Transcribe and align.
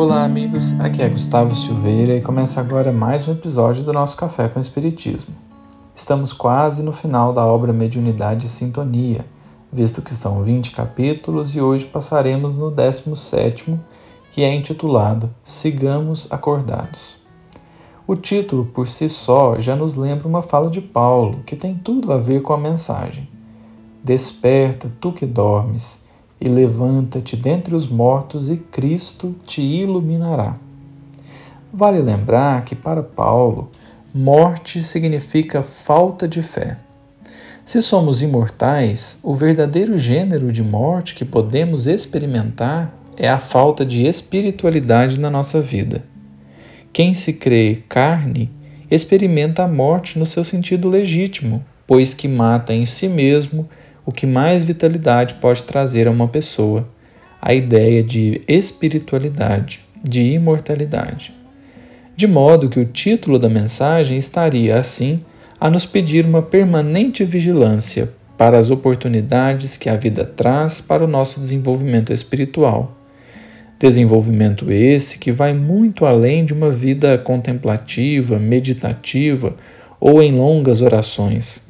Olá, 0.00 0.24
amigos. 0.24 0.80
Aqui 0.80 1.02
é 1.02 1.08
Gustavo 1.10 1.54
Silveira 1.54 2.16
e 2.16 2.22
começa 2.22 2.58
agora 2.58 2.90
mais 2.90 3.28
um 3.28 3.32
episódio 3.32 3.82
do 3.82 3.92
nosso 3.92 4.16
Café 4.16 4.48
com 4.48 4.58
Espiritismo. 4.58 5.34
Estamos 5.94 6.32
quase 6.32 6.82
no 6.82 6.90
final 6.90 7.34
da 7.34 7.44
obra 7.44 7.70
Mediunidade 7.70 8.46
e 8.46 8.48
Sintonia, 8.48 9.26
visto 9.70 10.00
que 10.00 10.14
são 10.14 10.42
20 10.42 10.70
capítulos 10.70 11.54
e 11.54 11.60
hoje 11.60 11.84
passaremos 11.84 12.56
no 12.56 12.70
17, 12.70 13.78
que 14.30 14.42
é 14.42 14.54
intitulado 14.54 15.28
Sigamos 15.44 16.26
Acordados. 16.30 17.18
O 18.06 18.16
título 18.16 18.64
por 18.64 18.88
si 18.88 19.06
só 19.06 19.60
já 19.60 19.76
nos 19.76 19.96
lembra 19.96 20.26
uma 20.26 20.40
fala 20.40 20.70
de 20.70 20.80
Paulo, 20.80 21.42
que 21.44 21.54
tem 21.54 21.74
tudo 21.74 22.10
a 22.10 22.16
ver 22.16 22.40
com 22.40 22.54
a 22.54 22.58
mensagem. 22.58 23.28
Desperta, 24.02 24.90
tu 24.98 25.12
que 25.12 25.26
dormes, 25.26 25.99
e 26.40 26.48
levanta-te 26.48 27.36
dentre 27.36 27.74
os 27.74 27.86
mortos, 27.86 28.48
e 28.48 28.56
Cristo 28.56 29.34
te 29.44 29.60
iluminará. 29.60 30.56
Vale 31.72 32.00
lembrar 32.00 32.64
que, 32.64 32.74
para 32.74 33.02
Paulo, 33.02 33.70
morte 34.12 34.82
significa 34.82 35.62
falta 35.62 36.26
de 36.26 36.42
fé. 36.42 36.78
Se 37.64 37.80
somos 37.80 38.22
imortais, 38.22 39.18
o 39.22 39.34
verdadeiro 39.34 39.98
gênero 39.98 40.50
de 40.50 40.62
morte 40.62 41.14
que 41.14 41.24
podemos 41.24 41.86
experimentar 41.86 42.92
é 43.16 43.28
a 43.28 43.38
falta 43.38 43.84
de 43.84 44.06
espiritualidade 44.06 45.20
na 45.20 45.30
nossa 45.30 45.60
vida. 45.60 46.02
Quem 46.92 47.14
se 47.14 47.34
crê 47.34 47.84
carne 47.88 48.50
experimenta 48.90 49.62
a 49.62 49.68
morte 49.68 50.18
no 50.18 50.26
seu 50.26 50.42
sentido 50.42 50.88
legítimo, 50.88 51.64
pois 51.86 52.12
que 52.12 52.26
mata 52.26 52.74
em 52.74 52.84
si 52.84 53.08
mesmo 53.08 53.68
o 54.04 54.12
que 54.12 54.26
mais 54.26 54.64
vitalidade 54.64 55.34
pode 55.34 55.62
trazer 55.62 56.08
a 56.08 56.10
uma 56.10 56.28
pessoa, 56.28 56.88
a 57.40 57.54
ideia 57.54 58.02
de 58.02 58.40
espiritualidade, 58.48 59.80
de 60.02 60.22
imortalidade. 60.22 61.34
De 62.16 62.26
modo 62.26 62.68
que 62.68 62.80
o 62.80 62.84
título 62.84 63.38
da 63.38 63.48
mensagem 63.48 64.18
estaria, 64.18 64.76
assim, 64.76 65.20
a 65.58 65.70
nos 65.70 65.86
pedir 65.86 66.26
uma 66.26 66.42
permanente 66.42 67.24
vigilância 67.24 68.12
para 68.36 68.58
as 68.58 68.70
oportunidades 68.70 69.76
que 69.76 69.88
a 69.88 69.96
vida 69.96 70.24
traz 70.24 70.80
para 70.80 71.04
o 71.04 71.08
nosso 71.08 71.38
desenvolvimento 71.38 72.12
espiritual. 72.12 72.96
Desenvolvimento 73.78 74.70
esse 74.70 75.18
que 75.18 75.32
vai 75.32 75.54
muito 75.54 76.04
além 76.04 76.44
de 76.44 76.52
uma 76.52 76.70
vida 76.70 77.16
contemplativa, 77.16 78.38
meditativa 78.38 79.56
ou 79.98 80.22
em 80.22 80.32
longas 80.32 80.80
orações 80.80 81.69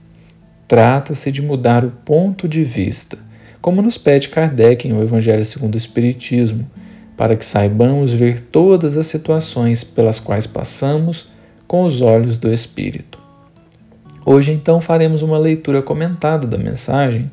Trata-se 0.71 1.33
de 1.33 1.43
mudar 1.43 1.85
o 1.85 1.91
ponto 1.91 2.47
de 2.47 2.63
vista, 2.63 3.19
como 3.61 3.83
nos 3.83 3.99
pede 3.99 4.29
Kardec 4.29 4.87
em 4.87 4.93
O 4.93 5.03
Evangelho 5.03 5.45
segundo 5.45 5.75
o 5.75 5.77
Espiritismo, 5.77 6.65
para 7.17 7.35
que 7.35 7.45
saibamos 7.45 8.15
ver 8.15 8.39
todas 8.39 8.97
as 8.97 9.09
situações 9.09 9.83
pelas 9.83 10.21
quais 10.21 10.47
passamos 10.47 11.27
com 11.67 11.85
os 11.85 12.01
olhos 12.01 12.39
do 12.39 12.49
Espírito. 12.53 13.19
Hoje, 14.25 14.53
então, 14.53 14.81
faremos 14.81 15.23
uma 15.23 15.39
leitura 15.39 15.83
comentada 15.83 16.47
da 16.47 16.57
mensagem, 16.57 17.29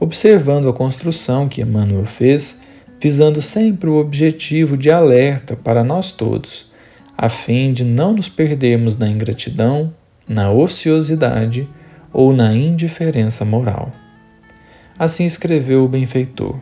observando 0.00 0.66
a 0.66 0.72
construção 0.72 1.46
que 1.46 1.60
Emmanuel 1.60 2.06
fez, 2.06 2.58
visando 2.98 3.42
sempre 3.42 3.90
o 3.90 3.96
objetivo 3.96 4.78
de 4.78 4.90
alerta 4.90 5.54
para 5.54 5.84
nós 5.84 6.10
todos, 6.10 6.72
a 7.18 7.28
fim 7.28 7.70
de 7.70 7.84
não 7.84 8.14
nos 8.14 8.30
perdermos 8.30 8.96
na 8.96 9.10
ingratidão, 9.10 9.92
na 10.26 10.50
ociosidade 10.50 11.68
ou 12.12 12.32
na 12.32 12.54
indiferença 12.54 13.44
moral. 13.44 13.92
Assim 14.98 15.24
escreveu 15.24 15.84
o 15.84 15.88
benfeitor: 15.88 16.56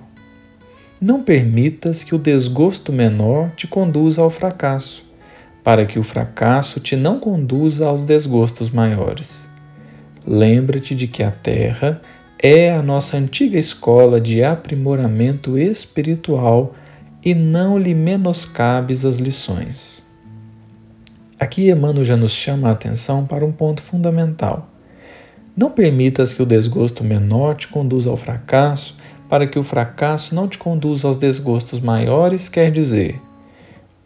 Não 1.01 1.23
permitas 1.23 2.05
que 2.05 2.15
o 2.15 2.19
desgosto 2.19 2.93
menor 2.93 3.51
te 3.57 3.67
conduza 3.67 4.21
ao 4.21 4.31
fracasso, 4.31 5.05
para 5.65 5.87
que 5.87 5.99
o 5.99 6.03
fracasso 6.03 6.81
te 6.81 6.97
não 6.97 7.19
conduza 7.19 7.87
aos 7.87 8.05
desgostos 8.05 8.71
maiores. 8.71 9.49
Lembra-te 10.27 10.95
de 10.95 11.07
que 11.07 11.23
a 11.23 11.31
terra 11.31 12.01
é 12.39 12.73
a 12.73 12.83
nossa 12.83 13.17
antiga 13.17 13.59
escola 13.59 14.21
de 14.21 14.45
aprimoramento 14.45 15.57
espiritual 15.57 16.75
e 17.25 17.35
não 17.35 17.79
lhe 17.79 17.95
menoscabes 17.95 19.05
as 19.05 19.17
lições. 19.17 20.05
Aqui 21.39 21.71
Emmanuel 21.71 22.05
já 22.05 22.17
nos 22.17 22.33
chama 22.33 22.69
a 22.69 22.73
atenção 22.73 23.27
para 23.27 23.45
um 23.45 23.53
ponto 23.53 23.83
fundamental. 23.83 24.69
Não 25.57 25.71
permitas 25.71 26.35
que 26.35 26.43
o 26.43 26.47
desgosto 26.47 27.03
menor 27.03 27.55
te 27.55 27.67
conduza 27.69 28.11
ao 28.11 28.17
fracasso, 28.17 28.95
para 29.27 29.47
que 29.47 29.59
o 29.59 29.65
fracasso 29.65 30.35
não 30.35 30.47
te 30.47 30.59
conduza 30.59 31.09
aos 31.09 31.17
desgostos 31.17 31.81
maiores, 31.81 32.49
quer 32.49 32.71
dizer, 32.71 33.19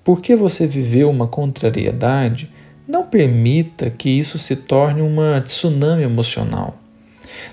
porque 0.05 0.37
você 0.37 0.65
viveu 0.67 1.11
uma 1.11 1.27
contrariedade, 1.27 2.49
não 2.87 3.05
permita 3.05 3.91
que 3.91 4.09
isso 4.09 4.39
se 4.39 4.55
torne 4.55 5.03
uma 5.03 5.41
tsunami 5.41 6.05
emocional. 6.05 6.79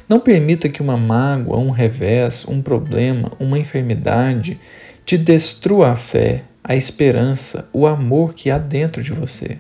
Não 0.08 0.19
permita 0.19 0.69
que 0.69 0.81
uma 0.81 0.96
mágoa, 0.96 1.58
um 1.58 1.72
revés, 1.72 2.46
um 2.47 2.62
problema, 2.62 3.31
uma 3.40 3.58
enfermidade 3.58 4.59
te 5.06 5.18
destrua 5.18 5.90
a 5.90 5.96
fé, 5.96 6.44
a 6.64 6.75
esperança, 6.75 7.68
o 7.74 7.88
amor 7.88 8.34
que 8.35 8.52
há 8.52 8.58
dentro 8.58 9.02
de 9.02 9.12
você. 9.12 9.58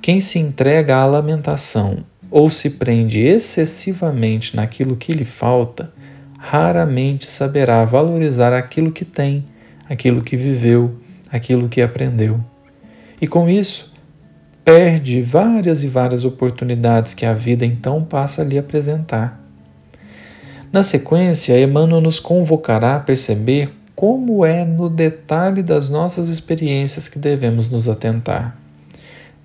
Quem 0.00 0.20
se 0.20 0.38
entrega 0.38 0.96
à 0.96 1.06
lamentação 1.06 2.04
ou 2.30 2.50
se 2.50 2.70
prende 2.70 3.20
excessivamente 3.20 4.54
naquilo 4.54 4.96
que 4.96 5.12
lhe 5.12 5.24
falta, 5.24 5.92
raramente 6.38 7.30
saberá 7.30 7.84
valorizar 7.84 8.52
aquilo 8.52 8.92
que 8.92 9.04
tem, 9.04 9.44
aquilo 9.88 10.22
que 10.22 10.36
viveu, 10.36 10.96
aquilo 11.30 11.68
que 11.68 11.80
aprendeu. 11.80 12.40
E 13.20 13.26
com 13.26 13.48
isso, 13.48 13.92
perde 14.64 15.20
várias 15.20 15.82
e 15.82 15.88
várias 15.88 16.24
oportunidades 16.24 17.14
que 17.14 17.24
a 17.24 17.32
vida 17.32 17.64
então 17.64 18.04
passa 18.04 18.42
a 18.42 18.44
lhe 18.44 18.58
apresentar. 18.58 19.42
Na 20.70 20.82
sequência, 20.82 21.58
Emmanuel 21.60 22.02
nos 22.02 22.20
convocará 22.20 22.96
a 22.96 23.00
perceber 23.00 23.72
como 23.94 24.44
é 24.44 24.64
no 24.64 24.88
detalhe 24.88 25.62
das 25.62 25.88
nossas 25.90 26.28
experiências 26.28 27.08
que 27.08 27.18
devemos 27.18 27.70
nos 27.70 27.88
atentar. 27.88 28.56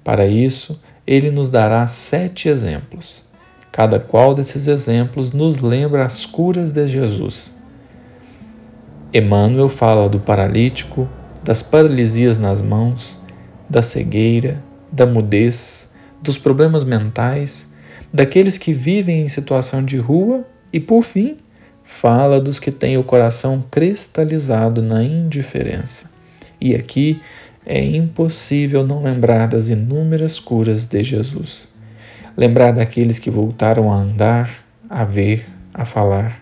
Para 0.03 0.27
isso, 0.27 0.79
ele 1.05 1.31
nos 1.31 1.49
dará 1.49 1.85
sete 1.87 2.47
exemplos. 2.47 3.23
Cada 3.71 3.99
qual 3.99 4.33
desses 4.33 4.67
exemplos 4.67 5.31
nos 5.31 5.59
lembra 5.59 6.05
as 6.05 6.25
curas 6.25 6.71
de 6.71 6.87
Jesus. 6.87 7.53
Emmanuel 9.13 9.69
fala 9.69 10.07
do 10.07 10.19
paralítico, 10.19 11.09
das 11.43 11.61
paralisias 11.61 12.39
nas 12.39 12.61
mãos, 12.61 13.19
da 13.69 13.81
cegueira, 13.81 14.63
da 14.91 15.05
mudez, 15.05 15.91
dos 16.21 16.37
problemas 16.37 16.83
mentais, 16.83 17.67
daqueles 18.13 18.57
que 18.57 18.73
vivem 18.73 19.21
em 19.21 19.29
situação 19.29 19.83
de 19.83 19.97
rua 19.97 20.45
e, 20.71 20.79
por 20.79 21.03
fim, 21.03 21.37
fala 21.83 22.39
dos 22.39 22.59
que 22.59 22.71
têm 22.71 22.97
o 22.97 23.03
coração 23.03 23.63
cristalizado 23.69 24.81
na 24.81 25.03
indiferença. 25.03 26.09
E 26.61 26.73
aqui 26.75 27.21
é 27.65 27.83
impossível 27.83 28.85
não 28.85 29.01
lembrar 29.01 29.47
das 29.47 29.69
inúmeras 29.69 30.39
curas 30.39 30.85
de 30.85 31.03
Jesus. 31.03 31.69
Lembrar 32.35 32.71
daqueles 32.71 33.19
que 33.19 33.29
voltaram 33.29 33.91
a 33.91 33.95
andar, 33.95 34.65
a 34.89 35.03
ver, 35.03 35.45
a 35.73 35.85
falar. 35.85 36.41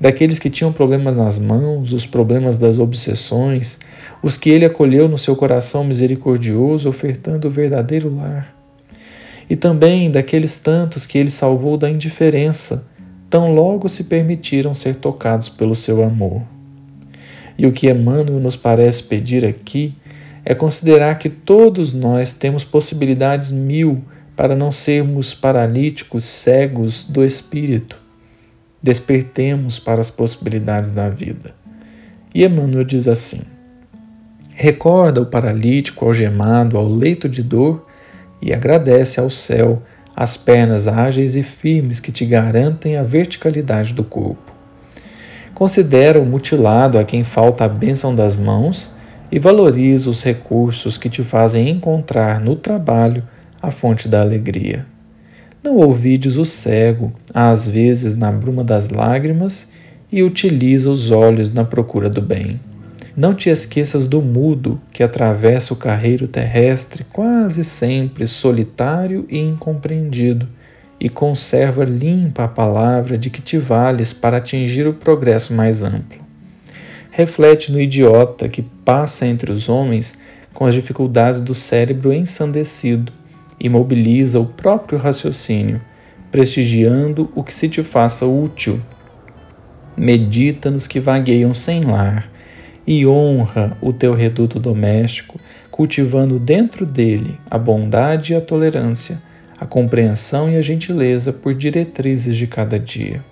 Daqueles 0.00 0.38
que 0.38 0.50
tinham 0.50 0.72
problemas 0.72 1.16
nas 1.16 1.38
mãos, 1.38 1.92
os 1.92 2.06
problemas 2.06 2.58
das 2.58 2.78
obsessões, 2.78 3.78
os 4.22 4.36
que 4.36 4.50
ele 4.50 4.64
acolheu 4.64 5.08
no 5.08 5.18
seu 5.18 5.34
coração 5.34 5.82
misericordioso, 5.84 6.88
ofertando 6.88 7.48
o 7.48 7.50
verdadeiro 7.50 8.14
lar. 8.14 8.54
E 9.48 9.56
também 9.56 10.10
daqueles 10.10 10.58
tantos 10.58 11.06
que 11.06 11.16
ele 11.16 11.30
salvou 11.30 11.76
da 11.76 11.88
indiferença, 11.88 12.84
tão 13.30 13.54
logo 13.54 13.88
se 13.88 14.04
permitiram 14.04 14.74
ser 14.74 14.96
tocados 14.96 15.48
pelo 15.48 15.74
seu 15.74 16.02
amor. 16.02 16.42
E 17.58 17.66
o 17.66 17.72
que 17.72 17.88
Emmanuel 17.88 18.38
nos 18.38 18.54
parece 18.54 19.02
pedir 19.02 19.44
aqui 19.44 19.94
é 20.48 20.54
considerar 20.54 21.18
que 21.18 21.28
todos 21.28 21.92
nós 21.92 22.32
temos 22.32 22.62
possibilidades 22.62 23.50
mil 23.50 24.04
para 24.36 24.54
não 24.54 24.70
sermos 24.70 25.34
paralíticos, 25.34 26.24
cegos 26.24 27.04
do 27.04 27.24
espírito. 27.24 27.98
Despertemos 28.80 29.80
para 29.80 30.00
as 30.00 30.08
possibilidades 30.08 30.92
da 30.92 31.08
vida. 31.08 31.52
E 32.32 32.44
Emmanuel 32.44 32.84
diz 32.84 33.08
assim: 33.08 33.40
Recorda 34.54 35.20
o 35.20 35.26
paralítico 35.26 36.04
algemado 36.04 36.78
ao 36.78 36.86
leito 36.86 37.28
de 37.28 37.42
dor 37.42 37.84
e 38.40 38.54
agradece 38.54 39.18
ao 39.18 39.28
céu 39.28 39.82
as 40.14 40.36
pernas 40.36 40.86
ágeis 40.86 41.34
e 41.34 41.42
firmes 41.42 41.98
que 41.98 42.12
te 42.12 42.24
garantem 42.24 42.96
a 42.96 43.02
verticalidade 43.02 43.92
do 43.92 44.04
corpo. 44.04 44.52
Considera 45.52 46.20
o 46.20 46.24
mutilado 46.24 46.98
a 46.98 47.04
quem 47.04 47.24
falta 47.24 47.64
a 47.64 47.68
bênção 47.68 48.14
das 48.14 48.36
mãos 48.36 48.95
e 49.30 49.38
valoriza 49.38 50.08
os 50.08 50.22
recursos 50.22 50.96
que 50.96 51.08
te 51.08 51.22
fazem 51.22 51.68
encontrar 51.68 52.40
no 52.40 52.56
trabalho 52.56 53.22
a 53.60 53.70
fonte 53.70 54.08
da 54.08 54.20
alegria. 54.20 54.86
Não 55.62 55.76
ouvides 55.76 56.36
o 56.36 56.44
cego, 56.44 57.12
às 57.34 57.66
vezes 57.66 58.14
na 58.14 58.30
bruma 58.30 58.62
das 58.62 58.88
lágrimas, 58.88 59.68
e 60.12 60.22
utiliza 60.22 60.88
os 60.88 61.10
olhos 61.10 61.50
na 61.50 61.64
procura 61.64 62.08
do 62.08 62.22
bem. 62.22 62.60
Não 63.16 63.34
te 63.34 63.48
esqueças 63.48 64.06
do 64.06 64.20
mudo 64.22 64.80
que 64.92 65.02
atravessa 65.02 65.72
o 65.72 65.76
carreiro 65.76 66.28
terrestre 66.28 67.04
quase 67.12 67.64
sempre 67.64 68.26
solitário 68.26 69.26
e 69.28 69.38
incompreendido, 69.38 70.46
e 71.00 71.08
conserva 71.08 71.84
limpa 71.84 72.44
a 72.44 72.48
palavra 72.48 73.18
de 73.18 73.28
que 73.28 73.42
te 73.42 73.58
vales 73.58 74.12
para 74.12 74.36
atingir 74.36 74.86
o 74.86 74.94
progresso 74.94 75.52
mais 75.52 75.82
amplo. 75.82 76.25
Reflete 77.16 77.72
no 77.72 77.80
idiota 77.80 78.46
que 78.46 78.60
passa 78.60 79.26
entre 79.26 79.50
os 79.50 79.70
homens 79.70 80.18
com 80.52 80.66
as 80.66 80.74
dificuldades 80.74 81.40
do 81.40 81.54
cérebro 81.54 82.12
ensandecido 82.12 83.10
e 83.58 83.70
mobiliza 83.70 84.38
o 84.38 84.44
próprio 84.44 84.98
raciocínio, 84.98 85.80
prestigiando 86.30 87.32
o 87.34 87.42
que 87.42 87.54
se 87.54 87.70
te 87.70 87.82
faça 87.82 88.26
útil. 88.26 88.82
Medita 89.96 90.70
nos 90.70 90.86
que 90.86 91.00
vagueiam 91.00 91.54
sem 91.54 91.80
lar 91.84 92.30
e 92.86 93.06
honra 93.06 93.78
o 93.80 93.94
teu 93.94 94.12
reduto 94.12 94.60
doméstico, 94.60 95.40
cultivando 95.70 96.38
dentro 96.38 96.84
dele 96.84 97.40
a 97.50 97.56
bondade 97.56 98.34
e 98.34 98.36
a 98.36 98.42
tolerância, 98.42 99.22
a 99.58 99.64
compreensão 99.64 100.50
e 100.50 100.56
a 100.58 100.60
gentileza 100.60 101.32
por 101.32 101.54
diretrizes 101.54 102.36
de 102.36 102.46
cada 102.46 102.78
dia. 102.78 103.24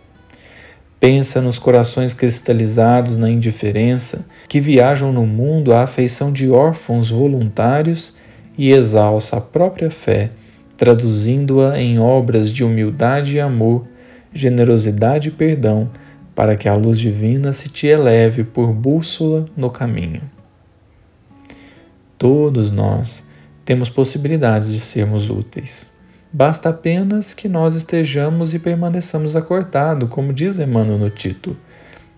Pensa 1.04 1.38
nos 1.42 1.58
corações 1.58 2.14
cristalizados 2.14 3.18
na 3.18 3.28
indiferença 3.28 4.24
que 4.48 4.58
viajam 4.58 5.12
no 5.12 5.26
mundo 5.26 5.74
à 5.74 5.82
afeição 5.82 6.32
de 6.32 6.48
órfãos 6.48 7.10
voluntários 7.10 8.14
e 8.56 8.70
exalça 8.72 9.36
a 9.36 9.40
própria 9.42 9.90
fé, 9.90 10.30
traduzindo-a 10.78 11.78
em 11.78 11.98
obras 11.98 12.50
de 12.50 12.64
humildade 12.64 13.36
e 13.36 13.40
amor, 13.40 13.86
generosidade 14.32 15.28
e 15.28 15.30
perdão, 15.30 15.90
para 16.34 16.56
que 16.56 16.70
a 16.70 16.74
luz 16.74 16.98
divina 16.98 17.52
se 17.52 17.68
te 17.68 17.86
eleve 17.86 18.42
por 18.42 18.72
bússola 18.72 19.44
no 19.54 19.68
caminho. 19.68 20.22
Todos 22.16 22.70
nós 22.70 23.26
temos 23.62 23.90
possibilidades 23.90 24.72
de 24.72 24.80
sermos 24.80 25.28
úteis. 25.28 25.93
Basta 26.36 26.70
apenas 26.70 27.32
que 27.32 27.48
nós 27.48 27.76
estejamos 27.76 28.54
e 28.54 28.58
permaneçamos 28.58 29.36
acordados, 29.36 30.08
como 30.08 30.32
diz 30.32 30.58
Emmanuel 30.58 30.98
no 30.98 31.08
título. 31.08 31.56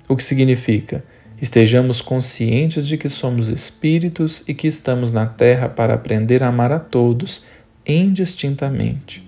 O 0.08 0.16
que 0.16 0.24
significa? 0.24 1.04
Estejamos 1.38 2.00
conscientes 2.00 2.86
de 2.88 2.96
que 2.96 3.10
somos 3.10 3.50
espíritos 3.50 4.42
e 4.48 4.54
que 4.54 4.66
estamos 4.66 5.12
na 5.12 5.26
Terra 5.26 5.68
para 5.68 5.92
aprender 5.92 6.42
a 6.42 6.48
amar 6.48 6.72
a 6.72 6.78
todos, 6.78 7.44
indistintamente. 7.86 9.22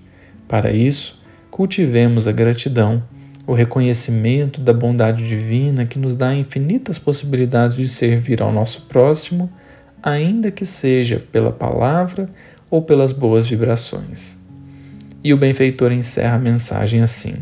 Para 0.48 0.72
isso, 0.72 1.20
cultivemos 1.50 2.26
a 2.26 2.32
gratidão, 2.32 3.02
o 3.46 3.52
reconhecimento 3.52 4.58
da 4.58 4.72
bondade 4.72 5.28
divina 5.28 5.84
que 5.84 5.98
nos 5.98 6.16
dá 6.16 6.34
infinitas 6.34 6.98
possibilidades 6.98 7.76
de 7.76 7.90
servir 7.90 8.40
ao 8.40 8.50
nosso 8.50 8.86
próximo, 8.86 9.52
ainda 10.02 10.50
que 10.50 10.64
seja 10.64 11.22
pela 11.30 11.52
palavra 11.52 12.26
ou 12.70 12.80
pelas 12.80 13.12
boas 13.12 13.46
vibrações. 13.46 14.37
E 15.28 15.34
o 15.34 15.36
benfeitor 15.36 15.92
encerra 15.92 16.36
a 16.36 16.38
mensagem 16.38 17.02
assim: 17.02 17.34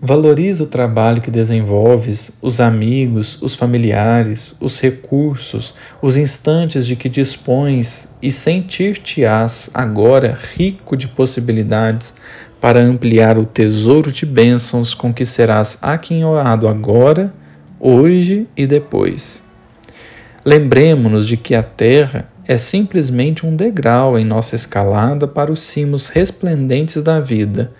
Valoriza 0.00 0.64
o 0.64 0.66
trabalho 0.66 1.20
que 1.20 1.30
desenvolves, 1.30 2.32
os 2.40 2.60
amigos, 2.60 3.36
os 3.42 3.54
familiares, 3.54 4.56
os 4.58 4.80
recursos, 4.80 5.74
os 6.00 6.16
instantes 6.16 6.86
de 6.86 6.96
que 6.96 7.10
dispões 7.10 8.08
e 8.22 8.30
sentir-te-ás 8.32 9.68
agora 9.74 10.38
rico 10.56 10.96
de 10.96 11.06
possibilidades 11.06 12.14
para 12.58 12.80
ampliar 12.80 13.36
o 13.36 13.44
tesouro 13.44 14.10
de 14.10 14.24
bênçãos 14.24 14.94
com 14.94 15.12
que 15.12 15.26
serás 15.26 15.76
aquinhoado 15.82 16.66
agora, 16.66 17.34
hoje 17.78 18.46
e 18.56 18.66
depois. 18.66 19.42
Lembremos-nos 20.42 21.28
de 21.28 21.36
que 21.36 21.54
a 21.54 21.62
terra 21.62 22.30
é 22.46 22.58
simplesmente 22.58 23.46
um 23.46 23.56
degrau 23.56 24.18
em 24.18 24.24
nossa 24.24 24.54
escalada 24.54 25.26
para 25.26 25.50
os 25.50 25.62
cimos 25.62 26.08
resplendentes 26.08 27.02
da 27.02 27.20
vida 27.20 27.72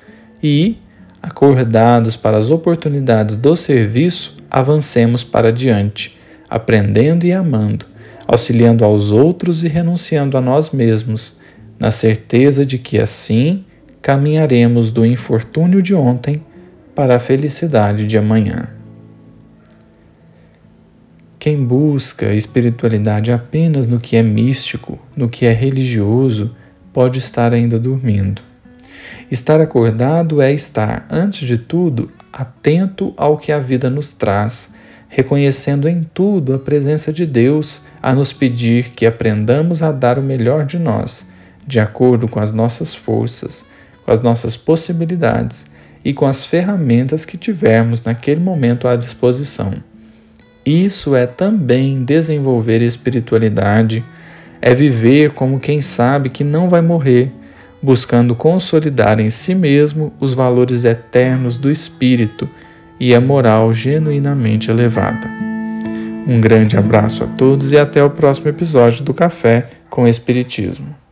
e, 0.43 0.79
acordados 1.23 2.17
para 2.17 2.37
as 2.37 2.51
oportunidades 2.51 3.37
do 3.37 3.55
serviço, 3.57 4.37
avancemos 4.51 5.23
para 5.23 5.53
diante, 5.53 6.19
aprendendo 6.49 7.27
e 7.27 7.33
amando, 7.33 7.87
auxiliando 8.27 8.85
aos 8.85 9.11
outros 9.11 9.65
e 9.65 9.69
renunciando 9.69 10.37
a 10.37 10.41
nós 10.41 10.71
mesmos, 10.71 11.37
na 11.79 11.91
certeza 11.91 12.65
de 12.65 12.79
que 12.79 12.99
assim 12.99 13.65
caminharemos 14.01 14.91
do 14.91 15.05
infortúnio 15.05 15.83
de 15.83 15.95
ontem 15.95 16.43
para 16.95 17.17
a 17.17 17.19
felicidade 17.19 18.07
de 18.07 18.17
amanhã. 18.17 18.74
Quem 21.45 21.63
busca 21.63 22.33
espiritualidade 22.33 23.31
apenas 23.31 23.87
no 23.87 24.01
que 24.01 24.17
é 24.17 24.23
místico, 24.23 24.99
no 25.15 25.29
que 25.29 25.45
é 25.45 25.53
religioso, 25.53 26.57
pode 26.91 27.19
estar 27.19 27.53
ainda 27.53 27.79
dormindo. 27.79 28.41
Estar 29.31 29.61
acordado 29.61 30.41
é 30.41 30.51
estar, 30.55 31.07
antes 31.11 31.47
de 31.47 31.59
tudo, 31.59 32.11
atento 32.33 33.13
ao 33.19 33.37
que 33.37 33.53
a 33.53 33.59
vida 33.59 33.91
nos 33.91 34.15
traz, 34.15 34.73
reconhecendo 35.07 35.87
em 35.87 36.03
tudo 36.15 36.55
a 36.55 36.59
presença 36.59 37.13
de 37.13 37.27
Deus 37.27 37.83
a 38.03 38.15
nos 38.15 38.33
pedir 38.33 38.93
que 38.93 39.05
aprendamos 39.05 39.83
a 39.83 39.93
dar 39.93 40.19
o 40.19 40.23
melhor 40.23 40.65
de 40.65 40.79
nós, 40.79 41.27
de 41.67 41.79
acordo 41.79 42.27
com 42.27 42.41
as 42.41 42.53
nossas 42.53 42.95
forças, 42.95 43.67
com 44.03 44.11
as 44.11 44.21
nossas 44.21 44.57
possibilidades 44.57 45.67
e 46.03 46.15
com 46.15 46.25
as 46.25 46.47
ferramentas 46.47 47.27
que 47.27 47.37
tivermos 47.37 48.01
naquele 48.01 48.41
momento 48.41 48.89
à 48.89 48.97
disposição. 48.97 49.75
Isso 50.65 51.15
é 51.15 51.27
também 51.27 52.05
desenvolver 52.05 52.81
espiritualidade, 52.81 54.05
é 54.63 54.75
viver 54.75 55.33
como 55.33 55.61
quem 55.61 55.83
sabe 55.83 56.31
que 56.31 56.43
não 56.43 56.69
vai 56.71 56.81
morrer, 56.81 57.31
buscando 57.83 58.35
consolidar 58.35 59.21
em 59.21 59.29
si 59.29 59.55
mesmo 59.55 60.13
os 60.19 60.33
valores 60.33 60.85
eternos 60.85 61.59
do 61.59 61.71
espírito 61.71 62.49
e 62.99 63.15
a 63.15 63.21
moral 63.21 63.75
genuinamente 63.75 64.71
elevada. 64.71 65.29
Um 66.27 66.41
grande 66.41 66.79
abraço 66.79 67.25
a 67.25 67.27
todos 67.27 67.73
e 67.73 67.79
até 67.79 68.03
o 68.03 68.09
próximo 68.09 68.49
episódio 68.49 69.05
do 69.05 69.13
Café 69.13 69.69
com 69.91 70.09
Espiritismo. 70.09 71.04